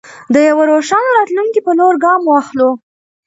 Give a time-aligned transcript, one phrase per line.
[0.33, 2.69] د یوه روښانه راتلونکي په لور ګام واخلو.